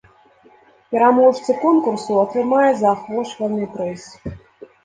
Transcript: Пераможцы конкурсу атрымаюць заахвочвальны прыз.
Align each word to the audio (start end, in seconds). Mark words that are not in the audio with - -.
Пераможцы 0.95 1.51
конкурсу 1.65 2.17
атрымаюць 2.23 2.81
заахвочвальны 2.81 3.65
прыз. 3.75 4.03